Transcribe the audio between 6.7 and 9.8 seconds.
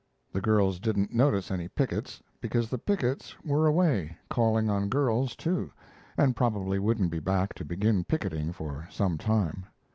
wouldn't be back to begin picketing for some time.